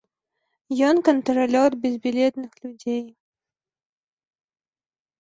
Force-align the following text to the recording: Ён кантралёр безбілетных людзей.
Ён 0.87 0.95
кантралёр 1.09 1.71
безбілетных 1.85 2.51
людзей. 2.65 3.03